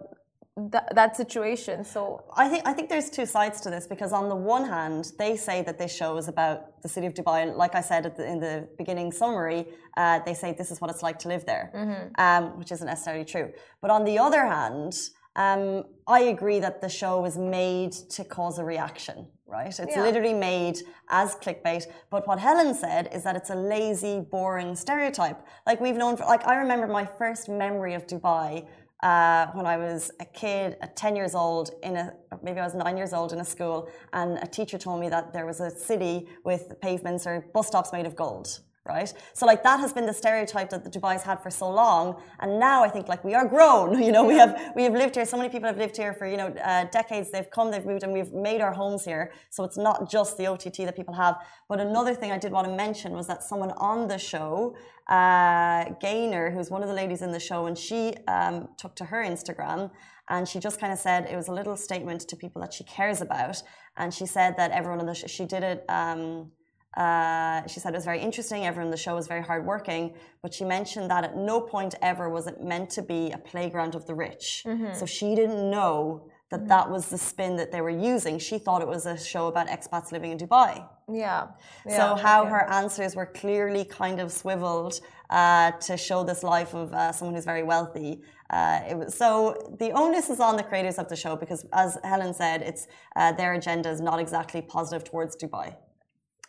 that, 0.56 0.92
that 0.94 1.16
situation. 1.16 1.84
So 1.84 2.24
I 2.36 2.48
think 2.48 2.66
I 2.66 2.72
think 2.72 2.88
there's 2.88 3.10
two 3.10 3.26
sides 3.26 3.60
to 3.62 3.70
this 3.70 3.86
because 3.86 4.12
on 4.12 4.28
the 4.28 4.36
one 4.36 4.64
hand, 4.64 5.12
they 5.18 5.36
say 5.36 5.62
that 5.62 5.78
this 5.78 5.94
show 5.94 6.16
is 6.16 6.28
about 6.28 6.82
the 6.82 6.88
city 6.88 7.06
of 7.06 7.14
Dubai, 7.14 7.42
and 7.42 7.56
like 7.56 7.74
I 7.74 7.80
said 7.80 8.14
the, 8.16 8.26
in 8.26 8.40
the 8.40 8.68
beginning 8.76 9.12
summary, 9.12 9.66
uh, 9.96 10.20
they 10.26 10.34
say 10.34 10.52
this 10.52 10.70
is 10.70 10.80
what 10.80 10.90
it's 10.90 11.02
like 11.02 11.18
to 11.20 11.28
live 11.28 11.46
there, 11.46 11.70
mm-hmm. 11.74 12.20
um, 12.20 12.58
which 12.58 12.72
isn't 12.72 12.86
necessarily 12.86 13.24
true. 13.24 13.52
But 13.80 13.90
on 13.90 14.04
the 14.04 14.18
other 14.18 14.44
hand, 14.44 14.98
um, 15.36 15.84
I 16.06 16.20
agree 16.22 16.58
that 16.60 16.80
the 16.80 16.88
show 16.88 17.20
was 17.20 17.38
made 17.38 17.92
to 18.10 18.24
cause 18.24 18.58
a 18.58 18.64
reaction 18.64 19.28
right? 19.50 19.66
It's 19.66 19.96
yeah. 19.96 20.02
literally 20.02 20.34
made 20.34 20.78
as 21.08 21.34
clickbait. 21.34 21.86
But 22.10 22.26
what 22.28 22.38
Helen 22.38 22.74
said 22.74 23.10
is 23.12 23.22
that 23.24 23.36
it's 23.36 23.50
a 23.50 23.54
lazy, 23.54 24.20
boring 24.20 24.76
stereotype. 24.76 25.38
Like 25.66 25.80
we've 25.80 25.96
known, 25.96 26.16
for, 26.16 26.24
like 26.24 26.46
I 26.46 26.56
remember 26.56 26.86
my 26.86 27.04
first 27.04 27.48
memory 27.48 27.94
of 27.94 28.06
Dubai 28.06 28.66
uh, 29.02 29.46
when 29.52 29.66
I 29.66 29.76
was 29.76 30.10
a 30.20 30.24
kid, 30.24 30.76
at 30.82 30.94
10 30.96 31.16
years 31.16 31.34
old, 31.34 31.70
in 31.82 31.96
a 31.96 32.12
maybe 32.42 32.60
I 32.60 32.64
was 32.64 32.74
nine 32.74 32.96
years 32.96 33.12
old 33.12 33.32
in 33.32 33.40
a 33.40 33.44
school, 33.44 33.88
and 34.12 34.38
a 34.38 34.46
teacher 34.46 34.78
told 34.78 35.00
me 35.00 35.08
that 35.08 35.32
there 35.32 35.46
was 35.46 35.60
a 35.60 35.70
city 35.70 36.28
with 36.44 36.80
pavements 36.80 37.26
or 37.26 37.46
bus 37.54 37.66
stops 37.68 37.92
made 37.92 38.06
of 38.06 38.14
gold 38.14 38.60
right? 38.90 39.12
So 39.32 39.46
like 39.46 39.62
that 39.62 39.78
has 39.80 39.92
been 39.92 40.06
the 40.06 40.18
stereotype 40.22 40.70
that 40.70 40.82
the 40.84 40.90
Dubai's 40.90 41.22
had 41.22 41.38
for 41.42 41.50
so 41.50 41.68
long, 41.70 42.20
and 42.40 42.58
now 42.58 42.82
I 42.82 42.88
think 42.88 43.08
like 43.08 43.22
we 43.24 43.34
are 43.34 43.46
grown. 43.46 43.88
You 44.10 44.12
know, 44.16 44.24
we 44.24 44.38
have 44.42 44.52
we 44.74 44.82
have 44.86 44.94
lived 45.02 45.14
here. 45.14 45.26
So 45.32 45.36
many 45.36 45.50
people 45.54 45.68
have 45.68 45.80
lived 45.84 45.96
here 45.96 46.12
for 46.18 46.26
you 46.26 46.38
know 46.40 46.48
uh, 46.70 46.84
decades. 46.98 47.30
They've 47.30 47.50
come, 47.56 47.70
they've 47.70 47.84
moved, 47.92 48.02
and 48.02 48.12
we've 48.12 48.32
made 48.32 48.60
our 48.60 48.72
homes 48.72 49.04
here. 49.04 49.24
So 49.50 49.62
it's 49.66 49.78
not 49.88 50.10
just 50.10 50.36
the 50.36 50.46
OTT 50.52 50.78
that 50.88 50.96
people 50.96 51.14
have. 51.14 51.34
But 51.68 51.78
another 51.80 52.14
thing 52.20 52.32
I 52.32 52.38
did 52.38 52.50
want 52.50 52.66
to 52.66 52.74
mention 52.74 53.12
was 53.12 53.26
that 53.28 53.40
someone 53.50 53.72
on 53.92 54.08
the 54.08 54.18
show, 54.18 54.74
uh, 55.08 55.84
Gaynor, 56.00 56.50
who's 56.50 56.70
one 56.70 56.82
of 56.82 56.88
the 56.88 56.98
ladies 57.02 57.22
in 57.22 57.30
the 57.30 57.44
show, 57.50 57.66
and 57.66 57.76
she 57.86 58.14
um, 58.26 58.68
took 58.76 58.96
to 58.96 59.04
her 59.04 59.22
Instagram. 59.32 59.90
And 60.30 60.48
she 60.48 60.60
just 60.60 60.80
kind 60.80 60.92
of 60.92 60.98
said 60.98 61.26
it 61.26 61.36
was 61.36 61.48
a 61.48 61.52
little 61.52 61.76
statement 61.76 62.20
to 62.28 62.36
people 62.36 62.62
that 62.62 62.72
she 62.72 62.84
cares 62.84 63.20
about. 63.20 63.62
And 63.96 64.14
she 64.14 64.26
said 64.26 64.56
that 64.58 64.70
everyone 64.70 65.00
on 65.00 65.06
the 65.06 65.14
show, 65.14 65.26
she 65.26 65.44
did 65.44 65.64
it 65.64 65.84
um, 65.88 66.52
uh, 66.96 67.66
she 67.66 67.78
said 67.78 67.94
it 67.94 67.96
was 67.96 68.04
very 68.04 68.20
interesting. 68.20 68.66
Everyone 68.66 68.88
in 68.88 68.90
the 68.90 68.96
show 68.96 69.14
was 69.14 69.28
very 69.28 69.42
hardworking, 69.42 70.14
but 70.42 70.52
she 70.52 70.64
mentioned 70.64 71.10
that 71.10 71.22
at 71.24 71.36
no 71.36 71.60
point 71.60 71.94
ever 72.02 72.28
was 72.28 72.46
it 72.46 72.62
meant 72.62 72.90
to 72.90 73.02
be 73.02 73.30
a 73.30 73.38
playground 73.38 73.94
of 73.94 74.06
the 74.06 74.14
rich. 74.14 74.64
Mm-hmm. 74.66 74.94
So 74.94 75.06
she 75.06 75.34
didn't 75.34 75.70
know 75.70 76.28
that 76.50 76.60
mm-hmm. 76.60 76.68
that 76.68 76.90
was 76.90 77.08
the 77.08 77.18
spin 77.18 77.54
that 77.56 77.70
they 77.70 77.80
were 77.80 77.90
using. 78.14 78.38
She 78.40 78.58
thought 78.58 78.82
it 78.82 78.88
was 78.88 79.06
a 79.06 79.16
show 79.16 79.46
about 79.46 79.68
expats 79.68 80.10
living 80.10 80.32
in 80.32 80.38
Dubai. 80.38 80.84
Yeah. 81.08 81.48
yeah 81.86 81.96
so 81.96 82.14
how 82.16 82.44
her 82.44 82.68
answers 82.68 83.14
were 83.14 83.26
clearly 83.26 83.84
kind 83.84 84.20
of 84.20 84.32
swiveled 84.32 85.00
uh, 85.30 85.70
to 85.72 85.96
show 85.96 86.24
this 86.24 86.42
life 86.42 86.74
of 86.74 86.92
uh, 86.92 87.12
someone 87.12 87.36
who's 87.36 87.44
very 87.44 87.62
wealthy. 87.62 88.22
Uh, 88.50 88.80
it 88.88 88.98
was, 88.98 89.14
so 89.14 89.76
the 89.78 89.92
onus 89.92 90.28
is 90.28 90.40
on 90.40 90.56
the 90.56 90.64
creators 90.64 90.98
of 90.98 91.08
the 91.08 91.14
show 91.14 91.36
because, 91.36 91.64
as 91.72 91.98
Helen 92.02 92.34
said, 92.34 92.62
it's 92.62 92.88
uh, 93.14 93.30
their 93.30 93.52
agenda 93.54 93.88
is 93.90 94.00
not 94.00 94.18
exactly 94.18 94.60
positive 94.60 95.04
towards 95.04 95.36
Dubai. 95.36 95.76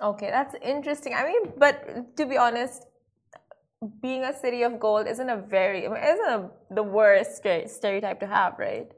Okay, 0.02 0.30
that's 0.32 0.56
interesting. 0.64 1.14
I 1.14 1.26
mean, 1.26 1.54
but 1.58 2.18
to 2.18 2.26
be 2.26 2.38
honest, 2.38 2.86
being 4.02 4.24
a 4.24 4.34
city 4.34 4.64
of 4.64 4.80
gold 4.80 5.08
isn't 5.08 5.30
a 5.30 5.38
very 5.38 5.86
isn't 5.86 6.30
a, 6.30 6.50
the 6.72 6.84
worst 6.84 7.38
stereotype 7.38 8.20
to 8.20 8.28
have, 8.28 8.58
right? 8.58 8.92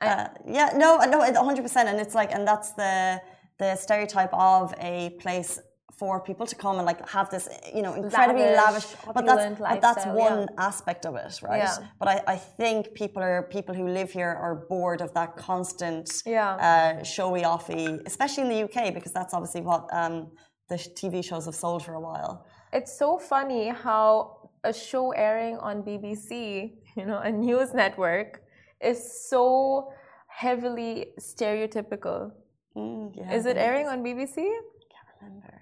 Uh, 0.00 0.28
yeah, 0.46 0.70
no, 0.76 0.98
no, 0.98 1.20
100%. 1.20 1.76
And 1.86 2.00
it's 2.00 2.14
like, 2.14 2.32
and 2.32 2.46
that's 2.46 2.72
the 2.72 3.20
the 3.58 3.74
stereotype 3.76 4.34
of 4.34 4.74
a 4.78 5.10
place 5.18 5.58
for 5.92 6.20
people 6.20 6.46
to 6.46 6.54
come 6.54 6.76
and 6.76 6.84
like 6.84 7.08
have 7.08 7.30
this, 7.30 7.48
you 7.74 7.80
know, 7.80 7.94
incredibly 7.94 8.42
lavish, 8.42 8.84
lavish 8.84 9.14
but 9.14 9.24
that's 9.24 9.58
but 9.58 9.80
that's 9.80 10.06
one 10.06 10.40
yeah. 10.40 10.46
aspect 10.66 11.06
of 11.06 11.16
it, 11.16 11.40
right? 11.42 11.58
Yeah. 11.58 11.76
But 11.98 12.08
I, 12.08 12.34
I 12.34 12.36
think 12.36 12.92
people 12.94 13.22
are 13.22 13.44
people 13.50 13.74
who 13.74 13.88
live 13.88 14.10
here 14.10 14.28
are 14.28 14.66
bored 14.68 15.00
of 15.00 15.14
that 15.14 15.36
constant, 15.36 16.10
yeah. 16.26 16.98
uh, 17.00 17.02
showy 17.02 17.42
offy, 17.42 18.00
especially 18.04 18.42
in 18.44 18.50
the 18.50 18.62
UK 18.64 18.92
because 18.92 19.12
that's 19.12 19.32
obviously 19.32 19.62
what 19.62 19.88
um, 19.92 20.30
the 20.68 20.74
TV 20.74 21.24
shows 21.24 21.46
have 21.46 21.54
sold 21.54 21.84
for 21.84 21.94
a 21.94 22.00
while. 22.00 22.46
It's 22.72 22.98
so 22.98 23.18
funny 23.18 23.68
how 23.68 24.50
a 24.64 24.72
show 24.72 25.12
airing 25.12 25.56
on 25.58 25.82
BBC, 25.82 26.72
you 26.96 27.06
know, 27.06 27.18
a 27.18 27.30
news 27.30 27.72
network, 27.72 28.42
is 28.80 29.28
so 29.30 29.92
heavily 30.26 31.12
stereotypical. 31.18 32.32
Mm, 32.76 33.16
yeah, 33.16 33.32
is 33.32 33.46
it 33.46 33.56
airing 33.56 33.86
on 33.86 34.04
BBC? 34.04 34.36
I 34.36 34.50
can't 34.92 35.08
remember. 35.22 35.60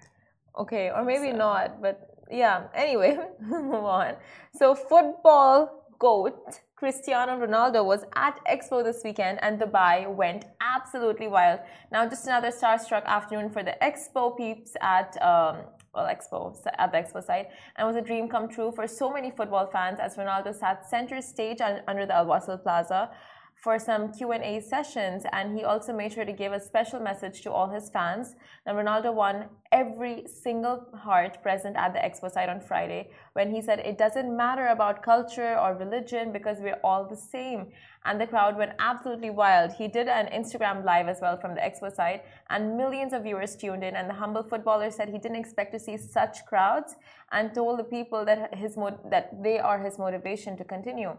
Okay, 0.57 0.89
or 0.89 1.03
maybe 1.03 1.31
so. 1.31 1.37
not, 1.37 1.81
but 1.81 2.09
yeah. 2.31 2.63
Anyway, 2.73 3.17
move 3.41 3.73
on. 3.73 4.15
So, 4.53 4.73
football 4.73 5.85
GOAT 5.99 6.61
Cristiano 6.75 7.37
Ronaldo 7.37 7.85
was 7.85 8.03
at 8.15 8.39
Expo 8.45 8.83
this 8.83 9.01
weekend 9.03 9.39
and 9.41 9.59
Dubai 9.59 10.13
went 10.13 10.45
absolutely 10.59 11.27
wild. 11.27 11.61
Now, 11.91 12.07
just 12.07 12.25
another 12.25 12.51
starstruck 12.51 13.05
afternoon 13.05 13.49
for 13.49 13.63
the 13.63 13.75
Expo 13.81 14.37
peeps 14.37 14.75
at 14.81 15.15
um, 15.21 15.57
well, 15.93 16.05
Expo 16.05 16.53
at 16.77 16.91
the 16.91 16.97
Expo 16.97 17.23
site, 17.23 17.47
and 17.77 17.85
it 17.85 17.87
was 17.87 17.95
a 17.95 18.01
dream 18.01 18.27
come 18.27 18.49
true 18.49 18.71
for 18.75 18.85
so 18.87 19.09
many 19.09 19.31
football 19.31 19.67
fans 19.67 19.99
as 20.01 20.15
Ronaldo 20.15 20.53
sat 20.53 20.87
center 20.89 21.21
stage 21.21 21.59
under 21.87 22.05
the 22.05 22.13
Al 22.13 22.25
Wasl 22.25 22.61
Plaza 22.61 23.09
for 23.55 23.79
some 23.79 24.11
Q&A 24.11 24.59
sessions 24.59 25.23
and 25.31 25.57
he 25.57 25.63
also 25.63 25.91
made 25.91 26.13
sure 26.13 26.25
to 26.25 26.31
give 26.33 26.51
a 26.51 26.59
special 26.59 26.99
message 26.99 27.41
to 27.41 27.51
all 27.51 27.69
his 27.69 27.89
fans. 27.89 28.35
And 28.65 28.77
Ronaldo 28.77 29.13
won 29.13 29.45
every 29.71 30.25
single 30.27 30.85
heart 30.93 31.41
present 31.41 31.75
at 31.75 31.93
the 31.93 31.99
expo 31.99 32.31
site 32.31 32.49
on 32.49 32.59
Friday 32.59 33.09
when 33.33 33.49
he 33.49 33.61
said 33.61 33.79
it 33.79 33.97
doesn't 33.97 34.35
matter 34.35 34.67
about 34.67 35.01
culture 35.01 35.57
or 35.57 35.75
religion 35.75 36.31
because 36.31 36.59
we're 36.59 36.79
all 36.83 37.07
the 37.07 37.15
same. 37.15 37.67
And 38.03 38.21
the 38.21 38.27
crowd 38.27 38.57
went 38.57 38.73
absolutely 38.77 39.31
wild. 39.31 39.71
He 39.71 39.87
did 39.87 40.07
an 40.07 40.27
Instagram 40.27 40.85
live 40.85 41.07
as 41.07 41.19
well 41.21 41.37
from 41.37 41.55
the 41.55 41.61
expo 41.61 41.91
site 41.91 42.23
and 42.49 42.77
millions 42.77 43.13
of 43.13 43.23
viewers 43.23 43.55
tuned 43.55 43.83
in 43.83 43.95
and 43.95 44.07
the 44.09 44.13
humble 44.13 44.43
footballer 44.43 44.91
said 44.91 45.09
he 45.09 45.17
didn't 45.17 45.37
expect 45.37 45.71
to 45.73 45.79
see 45.79 45.97
such 45.97 46.45
crowds 46.45 46.95
and 47.31 47.53
told 47.53 47.79
the 47.79 47.83
people 47.83 48.25
that 48.25 48.53
his 48.53 48.75
that 49.09 49.41
they 49.41 49.57
are 49.59 49.79
his 49.79 49.97
motivation 49.97 50.55
to 50.57 50.63
continue. 50.63 51.15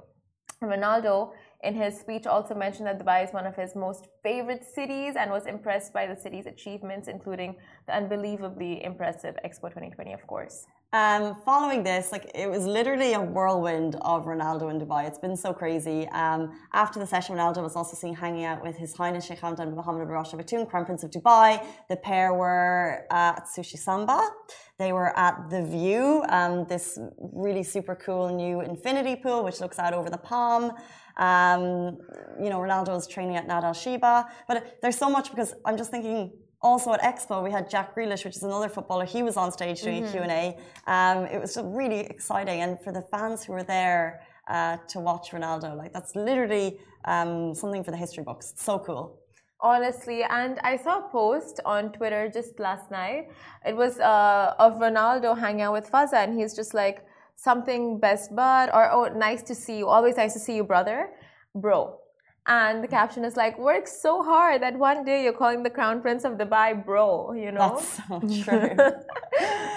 Ronaldo 0.63 1.33
in 1.63 1.75
his 1.75 1.99
speech 1.99 2.27
also 2.27 2.55
mentioned 2.55 2.87
that 2.87 2.99
Dubai 2.99 3.25
is 3.25 3.33
one 3.33 3.47
of 3.47 3.57
his 3.57 3.75
most 3.75 4.09
favorite 4.23 4.65
cities 4.65 5.15
and 5.17 5.31
was 5.31 5.47
impressed 5.47 5.93
by 5.93 6.07
the 6.07 6.17
city's 6.17 6.47
achievements, 6.47 7.09
including 7.09 7.57
the 7.87 7.95
unbelievably 7.95 8.83
impressive 8.83 9.37
Expo 9.45 9.69
2020, 9.69 10.13
of 10.13 10.27
course. 10.27 10.67
Um, 10.93 11.35
following 11.45 11.83
this, 11.83 12.13
like 12.13 12.31
it 12.35 12.49
was 12.49 12.65
literally 12.65 13.13
a 13.15 13.21
whirlwind 13.21 13.97
of 14.03 14.25
Ronaldo 14.25 14.71
in 14.71 14.81
Dubai. 14.81 15.05
It's 15.07 15.19
been 15.19 15.37
so 15.37 15.53
crazy. 15.53 16.07
Um, 16.09 16.53
after 16.73 17.01
the 17.01 17.07
session, 17.07 17.35
Ronaldo 17.37 17.63
was 17.63 17.75
also 17.75 17.97
seen 17.97 18.15
hanging 18.15 18.45
out 18.45 18.63
with 18.63 18.77
His 18.77 18.97
Highness 18.97 19.27
Sheikh 19.27 19.41
Hamdan 19.41 19.67
bin 19.67 19.75
Mohammed 19.75 20.07
bin 20.07 20.09
Rashid 20.09 20.53
Al 20.55 20.67
Crown 20.67 20.85
Prince 20.85 21.03
of 21.03 21.11
Dubai. 21.11 21.63
The 21.89 21.97
pair 21.97 22.35
were 22.35 23.05
uh, 23.11 23.35
at 23.37 23.47
Sushi 23.47 23.77
Samba. 23.77 24.31
They 24.79 24.93
were 24.93 25.19
at 25.19 25.51
The 25.51 25.65
View, 25.65 26.25
um, 26.29 26.67
this 26.69 26.99
really 27.19 27.65
super 27.65 27.97
cool 27.97 28.35
new 28.35 28.61
infinity 28.61 29.17
pool, 29.17 29.43
which 29.43 29.61
looks 29.61 29.79
out 29.81 29.93
over 29.93 30.09
the 30.09 30.19
Palm. 30.19 30.73
Um, 31.17 31.99
you 32.41 32.49
know, 32.49 32.61
Ronaldo 32.61 32.97
is 32.97 33.07
training 33.09 33.37
at 33.37 33.47
Nad 33.49 33.65
Al 33.65 33.75
Sheba. 33.75 34.29
But 34.47 34.79
there's 34.83 34.99
so 34.99 35.11
much 35.11 35.31
because 35.31 35.53
I'm 35.65 35.77
just 35.77 35.91
thinking 35.91 36.31
also 36.63 36.93
at 36.93 37.01
Expo 37.03 37.43
we 37.43 37.51
had 37.51 37.69
Jack 37.69 37.95
Grealish, 37.95 38.25
which 38.25 38.37
is 38.37 38.43
another 38.43 38.69
footballer. 38.69 39.05
He 39.05 39.23
was 39.23 39.37
on 39.37 39.53
stage 39.53 39.83
doing 39.83 40.05
mm-hmm. 40.05 40.19
a 40.19 40.27
Q&A. 40.27 40.91
Um, 40.91 41.27
it 41.27 41.41
was 41.41 41.57
really 41.63 42.01
exciting. 42.01 42.61
And 42.61 42.81
for 42.81 42.93
the 42.93 43.03
fans 43.03 43.45
who 43.45 43.53
were 43.53 43.63
there 43.63 44.23
uh, 44.49 44.79
to 44.89 45.01
watch 45.01 45.31
Ronaldo, 45.31 45.77
like 45.77 45.93
that's 45.93 46.15
literally 46.15 46.79
um, 47.05 47.55
something 47.55 47.85
for 47.85 47.91
the 47.91 47.97
history 47.97 48.25
books. 48.25 48.55
So 48.57 48.79
cool. 48.79 49.21
Honestly, 49.61 50.23
and 50.23 50.59
I 50.61 50.77
saw 50.77 51.07
a 51.07 51.09
post 51.09 51.61
on 51.65 51.91
Twitter 51.93 52.31
just 52.33 52.61
last 52.61 52.91
night. 52.91 53.31
It 53.65 53.75
was 53.75 53.99
uh, 53.99 54.55
of 54.59 54.75
Ronaldo 54.75 55.39
hanging 55.39 55.63
out 55.63 55.73
with 55.73 55.91
Fazza, 55.91 56.19
and 56.25 56.39
he's 56.39 56.55
just 56.55 56.75
like, 56.75 57.07
something 57.37 58.01
best 58.01 58.35
bud 58.35 58.71
or 58.73 58.91
oh 58.91 59.09
nice 59.15 59.43
to 59.43 59.55
see 59.55 59.77
you 59.79 59.87
always 59.87 60.17
nice 60.17 60.33
to 60.33 60.39
see 60.39 60.57
you 60.57 60.65
brother 60.65 61.11
bro 61.55 61.99
and 62.47 62.83
the 62.83 62.89
caption 62.89 63.25
is 63.25 63.37
like 63.37 63.59
work 63.59 63.87
so 63.89 64.23
hard 64.23 64.63
that 64.63 64.79
one 64.79 65.05
day 65.05 65.25
you're 65.25 65.33
calling 65.33 65.63
the 65.63 65.71
crown 65.71 66.01
prince 66.01 66.25
of 66.25 66.35
dubai 66.35 66.85
bro 66.85 67.33
you 67.33 67.51
know? 67.51 67.75
That's 67.75 67.97
so 68.09 68.21
true. 68.45 68.77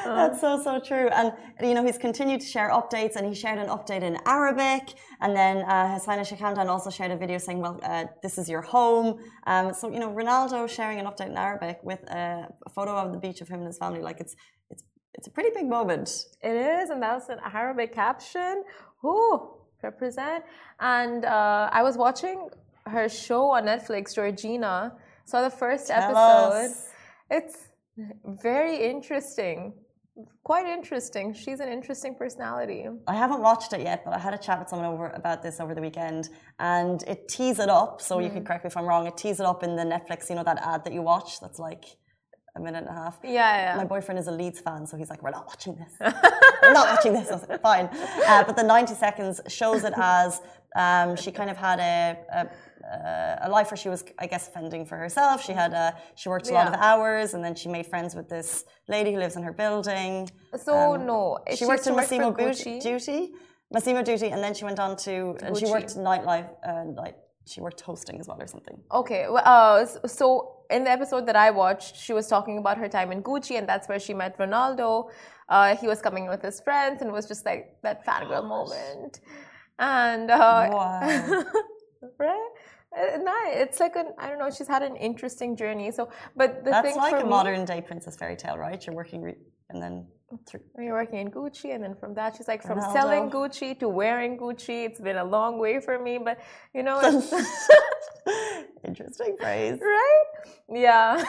That's 0.06 0.40
so 0.42 0.62
so 0.64 0.80
true. 0.80 1.08
And 1.08 1.34
you 1.62 1.74
know 1.74 1.84
he's 1.84 1.98
continued 1.98 2.42
to 2.42 2.48
share 2.48 2.70
updates 2.70 3.16
and 3.16 3.26
he 3.28 3.34
shared 3.34 3.60
an 3.60 3.70
update 3.70 4.04
in 4.04 4.18
arabic. 4.26 4.84
And 5.22 5.36
then 5.36 5.58
uh, 5.58 5.94
his 5.94 6.28
sheikh 6.28 6.40
hamdan 6.40 6.68
also 6.68 6.90
shared 6.90 7.12
a 7.12 7.18
video 7.18 7.38
saying 7.38 7.60
well 7.60 7.80
uh, 7.84 8.06
this 8.22 8.38
is 8.38 8.48
your 8.50 8.62
home. 8.62 9.20
Um, 9.48 9.74
so 9.74 9.92
you 9.92 10.00
know 10.00 10.10
ronaldo 10.10 10.70
sharing 10.70 11.00
an 11.00 11.06
update 11.06 11.30
in 11.34 11.38
arabic 11.38 11.80
with 11.84 12.02
a, 12.10 12.48
a 12.68 12.70
photo 12.70 12.96
of 12.96 13.12
the 13.14 13.20
beach 13.20 13.42
of 13.42 13.48
him 13.48 13.60
and 13.60 13.68
his 13.68 13.78
family 13.78 14.02
like 14.02 14.20
it's 14.20 14.36
it's 14.70 14.84
it's 15.16 15.28
a 15.28 15.32
pretty 15.32 15.50
big 15.54 15.68
moment. 15.68 16.08
It 16.42 16.56
is, 16.56 16.90
and 16.92 17.02
that's 17.02 17.30
an 17.30 17.40
Arabic 17.44 17.94
caption. 17.94 18.64
Who 19.02 19.59
represent? 19.84 20.44
And 20.80 21.26
uh, 21.26 21.70
I 21.72 21.84
was 21.84 21.98
watching 21.98 22.50
her 22.86 23.08
show 23.10 23.52
on 23.52 23.64
Netflix, 23.64 24.16
Georgina. 24.16 24.94
Saw 25.26 25.42
the 25.42 25.50
first 25.50 25.88
Tell 25.88 26.02
episode. 26.02 26.72
Us. 26.72 26.88
It's 27.30 27.58
very 28.26 28.90
interesting. 28.90 29.74
Quite 30.44 30.66
interesting. 30.66 31.34
She's 31.34 31.60
an 31.60 31.70
interesting 31.70 32.16
personality. 32.16 32.88
I 33.08 33.16
haven't 33.16 33.42
watched 33.42 33.72
it 33.74 33.82
yet, 33.82 34.04
but 34.04 34.14
I 34.14 34.20
had 34.20 34.34
a 34.34 34.38
chat 34.38 34.60
with 34.60 34.68
someone 34.68 34.88
over 34.88 35.10
about 35.10 35.42
this 35.42 35.60
over 35.60 35.74
the 35.74 35.82
weekend, 35.82 36.30
and 36.60 37.04
it 37.04 37.28
tees 37.30 37.60
it 37.60 37.70
up. 37.70 38.02
So 38.02 38.18
mm. 38.18 38.26
you 38.26 38.30
can 38.30 38.44
correct 38.44 38.64
me 38.66 38.70
if 38.70 38.76
I'm 38.76 38.86
wrong. 38.86 39.08
It 39.08 39.16
tees 39.16 39.40
it 39.40 39.46
up 39.46 39.64
in 39.64 39.76
the 39.76 39.84
Netflix, 39.84 40.30
you 40.30 40.36
know, 40.36 40.44
that 40.44 40.60
ad 40.62 40.84
that 40.84 40.94
you 40.94 41.02
watch. 41.02 41.40
That's 41.40 41.60
like 41.60 41.86
a 42.56 42.60
minute 42.60 42.80
and 42.80 42.90
a 42.90 42.94
half. 42.94 43.20
Yeah, 43.24 43.30
yeah. 43.32 43.78
My 43.78 43.86
boyfriend 43.86 44.20
is 44.20 44.28
a 44.28 44.32
Leeds 44.32 44.60
fan, 44.60 44.86
so 44.88 44.98
he's 44.98 45.10
like, 45.10 45.22
"We're 45.24 45.32
not 45.32 45.48
watching 45.48 45.76
this. 45.76 45.94
We're 46.62 46.74
not 46.74 46.88
watching 46.90 47.14
this." 47.14 47.30
I 47.30 47.34
was 47.36 47.48
like, 47.48 47.62
"Fine," 47.62 47.90
uh, 48.28 48.44
but 48.46 48.56
the 48.56 48.64
ninety 48.64 48.96
seconds 48.96 49.42
shows 49.48 49.84
it 49.84 49.94
as 49.98 50.42
um, 50.76 51.16
she 51.16 51.32
kind 51.32 51.50
of 51.50 51.58
had 51.58 51.80
a, 51.80 52.18
a 52.34 52.50
a 53.42 53.50
life 53.50 53.72
where 53.72 53.78
she 53.78 53.90
was, 53.90 54.04
I 54.18 54.28
guess, 54.28 54.48
fending 54.48 54.86
for 54.86 54.98
herself. 54.98 55.44
She 55.44 55.54
had 55.54 55.74
a, 55.74 55.96
she 56.16 56.30
worked 56.30 56.48
a 56.48 56.52
yeah. 56.52 56.64
lot 56.64 56.68
of 56.74 56.80
hours, 56.80 57.34
and 57.34 57.44
then 57.44 57.56
she 57.56 57.70
made 57.70 57.86
friends 57.86 58.16
with 58.16 58.30
this 58.30 58.66
lady 58.88 59.14
who 59.14 59.20
lives 59.20 59.36
in 59.36 59.44
her 59.44 59.54
building. 59.54 60.30
So 60.58 60.96
um, 60.96 61.06
no, 61.06 61.40
she, 61.50 61.58
she 61.58 61.66
worked 61.66 61.86
in 61.88 61.96
Massimo 61.96 62.32
Gucci. 62.32 62.82
Dutti. 62.82 63.30
Massimo 63.72 64.02
Dutti, 64.02 64.32
and 64.34 64.44
then 64.44 64.54
she 64.54 64.66
went 64.66 64.80
on 64.80 64.98
to, 64.98 65.38
and 65.44 65.56
she 65.56 65.66
worked 65.66 65.96
nightlife, 65.96 66.50
uh, 66.68 66.86
like 66.96 67.16
she 67.50 67.62
worked 67.62 67.82
hosting 67.82 68.20
as 68.20 68.28
well 68.28 68.42
or 68.42 68.48
something. 68.48 68.78
Okay, 68.92 69.26
well, 69.30 69.44
uh, 69.46 69.86
so 70.08 70.58
in 70.70 70.84
the 70.84 70.92
episode 70.92 71.26
that 71.26 71.36
I 71.36 71.50
watched, 71.52 71.96
she 71.96 72.14
was 72.14 72.28
talking 72.28 72.58
about 72.60 72.78
her 72.78 72.88
time 72.88 73.12
in 73.12 73.24
Gucci, 73.24 73.58
and 73.58 73.68
that's 73.68 73.88
where 73.90 74.00
she 74.00 74.14
met 74.14 74.38
Ronaldo. 74.38 75.10
Uh, 75.50 75.76
he 75.76 75.88
was 75.88 76.02
coming 76.02 76.28
with 76.28 76.42
his 76.42 76.60
friends, 76.60 77.02
and 77.02 77.10
it 77.10 77.14
was 77.14 77.28
just 77.28 77.46
like 77.46 77.76
that 77.82 78.06
fangirl 78.06 78.48
moment. 78.48 79.22
And 79.80 80.30
uh, 80.30 80.70
wow, 80.72 81.44
right? 82.20 82.50
Uh, 82.96 83.18
nice. 83.18 83.56
It's 83.56 83.80
like 83.80 83.96
an 83.96 84.14
I 84.18 84.30
don't 84.30 84.40
know. 84.40 84.52
She's 84.52 84.68
had 84.68 84.84
an 84.84 84.96
interesting 84.96 85.56
journey. 85.56 85.92
So, 85.92 86.10
but 86.36 86.64
the 86.64 86.72
that's 86.72 86.88
thing 86.88 86.98
like 86.98 87.14
a 87.14 87.24
me, 87.24 87.30
modern 87.30 87.66
day 87.66 87.82
princess 87.82 88.16
fairy 88.16 88.36
tale, 88.36 88.58
right? 88.58 88.86
You're 88.86 88.96
working 88.96 89.36
and 89.70 89.82
then 89.82 90.08
through. 90.46 90.62
You're 90.78 90.94
working 90.94 91.20
in 91.20 91.32
Gucci, 91.32 91.74
and 91.74 91.84
then 91.84 91.96
from 91.96 92.14
that, 92.16 92.36
she's 92.36 92.48
like, 92.48 92.62
from 92.64 92.82
selling 92.82 93.30
Gucci 93.30 93.80
to 93.80 93.90
wearing 93.90 94.38
Gucci, 94.38 94.86
it's 94.86 95.00
been 95.00 95.18
a 95.18 95.24
long 95.24 95.60
way 95.60 95.80
for 95.80 96.00
me. 96.00 96.18
But 96.18 96.40
you 96.74 96.84
know, 96.84 97.00
interesting 98.84 99.36
phrase, 99.40 99.80
right? 99.82 100.26
Yeah, 100.72 101.24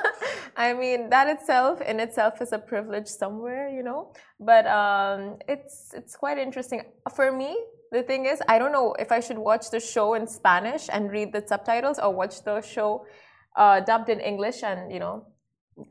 I 0.56 0.72
mean 0.72 1.10
that 1.10 1.28
itself 1.28 1.80
in 1.80 2.00
itself 2.00 2.40
is 2.40 2.52
a 2.52 2.58
privilege 2.58 3.08
somewhere, 3.08 3.68
you 3.68 3.82
know. 3.82 4.12
But 4.40 4.66
um, 4.66 5.36
it's 5.48 5.92
it's 5.94 6.16
quite 6.16 6.38
interesting 6.38 6.82
for 7.14 7.32
me. 7.32 7.56
The 7.92 8.02
thing 8.02 8.26
is, 8.26 8.42
I 8.48 8.58
don't 8.58 8.72
know 8.72 8.94
if 8.98 9.12
I 9.12 9.20
should 9.20 9.38
watch 9.38 9.70
the 9.70 9.80
show 9.80 10.14
in 10.14 10.26
Spanish 10.26 10.88
and 10.92 11.10
read 11.10 11.32
the 11.32 11.44
subtitles, 11.46 11.98
or 11.98 12.12
watch 12.12 12.42
the 12.42 12.60
show 12.60 13.06
uh, 13.56 13.80
dubbed 13.80 14.08
in 14.08 14.20
English 14.20 14.62
and 14.62 14.92
you 14.92 15.00
know 15.00 15.26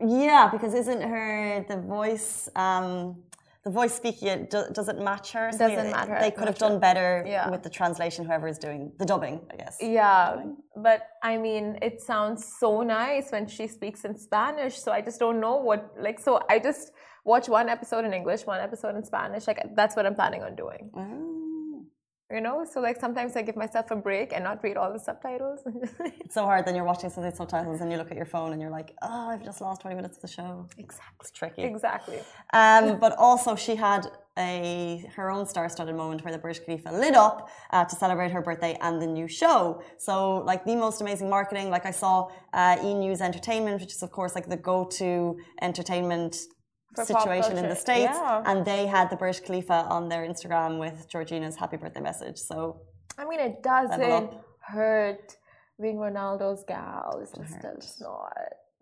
yeah, 0.06 0.50
because 0.52 0.74
isn't 0.74 1.02
her 1.02 1.66
the 1.68 1.78
voice? 1.78 2.50
Um, 2.56 3.24
the 3.64 3.72
voice 3.72 3.96
speaking 3.96 4.28
it 4.28 4.52
do, 4.52 4.64
does 4.72 4.90
it 4.90 5.00
match 5.00 5.32
her? 5.32 5.50
Doesn't 5.52 5.92
matter. 5.92 6.18
They 6.22 6.30
could 6.30 6.48
have 6.48 6.58
done 6.58 6.80
better 6.80 7.24
yeah. 7.28 7.50
with 7.50 7.64
the 7.64 7.70
translation. 7.70 8.24
Whoever 8.24 8.48
is 8.48 8.60
doing 8.60 8.92
the 9.00 9.06
dubbing, 9.06 9.42
I 9.52 9.56
guess. 9.56 9.78
Yeah, 9.82 10.44
but 10.76 11.02
I 11.24 11.38
mean, 11.38 11.80
it 11.82 12.00
sounds 12.00 12.46
so 12.60 12.82
nice 12.84 13.32
when 13.32 13.48
she 13.48 13.68
speaks 13.68 14.06
in 14.06 14.16
Spanish. 14.18 14.78
So 14.78 14.92
I 14.92 15.02
just 15.02 15.20
don't 15.20 15.40
know 15.40 15.58
what 15.58 15.96
like. 16.00 16.20
So 16.20 16.42
I 16.48 16.60
just 16.60 16.92
watch 17.24 17.50
one 17.50 17.68
episode 17.68 18.06
in 18.06 18.14
English, 18.14 18.46
one 18.46 18.62
episode 18.62 18.96
in 18.96 19.04
Spanish. 19.04 19.48
Like 19.48 19.60
that's 19.76 19.96
what 19.96 20.06
I'm 20.06 20.16
planning 20.16 20.44
on 20.44 20.56
doing. 20.56 20.92
Mm. 20.96 21.35
You 22.32 22.42
know, 22.42 22.66
so 22.66 22.80
like 22.80 23.00
sometimes 23.00 23.36
I 23.36 23.44
give 23.44 23.56
myself 23.56 23.92
a 23.92 23.96
break 23.96 24.34
and 24.34 24.44
not 24.44 24.64
read 24.64 24.78
all 24.78 24.92
the 24.92 24.98
subtitles. 24.98 25.60
it's 26.00 26.34
so 26.34 26.44
hard. 26.44 26.66
Then 26.66 26.76
you're 26.76 26.84
watching 26.84 27.12
some 27.12 27.24
of 27.24 27.32
these 27.32 27.38
subtitles 27.38 27.82
and 27.82 27.92
you 27.92 28.00
look 28.00 28.10
at 28.10 28.18
your 28.18 28.26
phone 28.26 28.52
and 28.52 28.60
you're 28.60 28.72
like, 28.72 28.96
oh, 29.04 29.30
I've 29.30 29.44
just 29.44 29.62
lost 29.62 29.82
20 29.82 29.96
minutes 29.96 30.18
of 30.18 30.24
the 30.24 30.28
show. 30.28 30.68
Exactly. 30.80 31.18
It's 31.22 31.30
tricky. 31.30 31.62
Exactly. 31.62 32.20
Um, 32.52 33.00
but 33.00 33.16
also, 33.20 33.56
she 33.56 33.76
had 33.76 34.08
a 34.40 35.06
her 35.16 35.30
own 35.30 35.46
star-studded 35.46 35.96
moment 35.96 36.24
where 36.26 36.32
the 36.34 36.40
Burj 36.40 36.66
Khalifa 36.66 36.90
lit 36.90 37.16
up 37.16 37.48
uh, 37.72 37.86
to 37.86 37.96
celebrate 37.96 38.32
her 38.32 38.42
birthday 38.42 38.76
and 38.82 39.00
the 39.00 39.08
new 39.08 39.28
show. 39.28 39.84
So, 39.98 40.38
like 40.38 40.66
the 40.66 40.76
most 40.76 41.02
amazing 41.02 41.30
marketing. 41.30 41.70
Like 41.70 41.86
I 41.86 41.92
saw 41.92 42.30
uh, 42.54 42.78
E 42.84 42.96
News 42.96 43.22
Entertainment, 43.22 43.80
which 43.82 43.94
is 43.94 44.02
of 44.02 44.12
course 44.12 44.34
like 44.34 44.50
the 44.50 44.58
go-to 44.58 45.38
entertainment 45.62 46.38
situation 46.96 47.58
in 47.58 47.68
the 47.68 47.76
states, 47.76 48.18
yeah. 48.22 48.44
and 48.46 48.66
they 48.66 48.86
had 48.86 49.10
the 49.10 49.16
Burj 49.16 49.44
Khalifa 49.44 49.86
on 49.96 50.10
their 50.10 50.24
Instagram 50.28 50.80
with 50.80 51.08
Georgina's 51.10 51.56
happy 51.56 51.78
birthday 51.78 52.02
message. 52.02 52.38
So 52.38 52.82
I 53.18 53.26
mean, 53.26 53.40
it 53.40 53.64
doesn't 53.64 54.32
hurt 54.62 55.36
being 55.82 55.98
Ronaldo's 55.98 56.64
gal. 56.68 57.20
It's 57.22 57.32
just 57.32 57.64
hurt. 57.64 57.76
it's 57.78 58.02
not. 58.02 58.34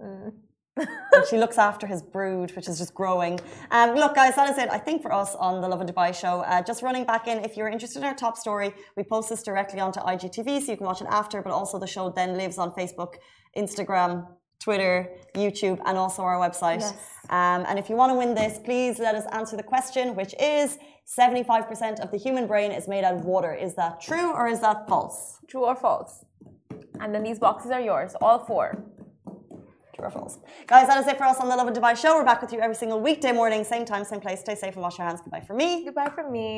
Mm. 0.01 0.31
and 0.77 1.27
she 1.29 1.37
looks 1.37 1.59
after 1.59 1.85
his 1.85 2.01
brood, 2.01 2.51
which 2.55 2.67
is 2.67 2.79
just 2.79 2.93
growing. 2.95 3.39
Um, 3.69 3.93
look, 3.93 4.15
guys, 4.15 4.35
that 4.35 4.49
is 4.49 4.57
it. 4.57 4.69
I 4.71 4.79
think 4.79 5.03
for 5.03 5.13
us 5.13 5.35
on 5.35 5.61
the 5.61 5.67
Lovin 5.67 5.87
Dubai 5.87 6.15
show, 6.19 6.41
uh, 6.41 6.63
just 6.63 6.81
running 6.81 7.05
back 7.05 7.27
in. 7.27 7.37
If 7.45 7.55
you're 7.55 7.69
interested 7.69 7.99
in 7.99 8.05
our 8.05 8.15
top 8.15 8.37
story, 8.37 8.73
we 8.97 9.03
post 9.03 9.29
this 9.29 9.43
directly 9.43 9.79
onto 9.79 9.99
IGTV, 9.99 10.61
so 10.61 10.71
you 10.71 10.77
can 10.77 10.87
watch 10.87 11.01
it 11.01 11.07
after. 11.11 11.43
But 11.43 11.51
also, 11.51 11.77
the 11.77 11.87
show 11.87 12.09
then 12.09 12.37
lives 12.37 12.57
on 12.57 12.71
Facebook, 12.71 13.15
Instagram, 13.55 14.25
Twitter, 14.63 14.95
YouTube, 15.35 15.79
and 15.85 15.97
also 15.97 16.21
our 16.21 16.37
website. 16.37 16.79
Yes. 16.79 16.93
Um, 17.29 17.65
and 17.67 17.77
if 17.77 17.89
you 17.89 17.95
want 17.95 18.11
to 18.11 18.17
win 18.17 18.33
this, 18.33 18.59
please 18.59 18.97
let 18.99 19.15
us 19.15 19.25
answer 19.31 19.55
the 19.57 19.67
question, 19.73 20.15
which 20.15 20.33
is 20.39 20.77
75% 21.05 21.99
of 21.99 22.11
the 22.11 22.17
human 22.17 22.47
brain 22.47 22.71
is 22.71 22.87
made 22.87 23.03
out 23.03 23.15
of 23.15 23.25
water. 23.25 23.53
Is 23.53 23.75
that 23.75 23.99
true 23.99 24.31
or 24.31 24.47
is 24.47 24.61
that 24.61 24.87
false? 24.87 25.39
True 25.49 25.65
or 25.65 25.75
false? 25.75 26.23
And 27.01 27.13
then 27.13 27.23
these 27.23 27.39
boxes 27.39 27.71
are 27.71 27.81
yours, 27.81 28.15
all 28.21 28.39
four. 28.39 28.67
True 29.95 30.05
or 30.05 30.11
false? 30.11 30.39
Guys, 30.67 30.87
that 30.87 30.97
is 31.01 31.07
it 31.07 31.17
for 31.17 31.25
us 31.25 31.37
on 31.39 31.49
the 31.49 31.55
Lovin 31.55 31.73
Dubai 31.73 31.97
show. 31.97 32.15
We're 32.15 32.25
back 32.31 32.41
with 32.41 32.53
you 32.53 32.59
every 32.59 32.75
single 32.75 32.99
weekday 33.01 33.33
morning, 33.33 33.63
same 33.63 33.85
time, 33.85 34.05
same 34.05 34.21
place. 34.21 34.39
Stay 34.39 34.55
safe 34.55 34.73
and 34.75 34.81
wash 34.81 34.97
your 34.97 35.07
hands. 35.07 35.19
Goodbye 35.21 35.45
for 35.49 35.55
me. 35.55 35.83
Goodbye 35.85 36.11
from 36.15 36.31
me. 36.31 36.49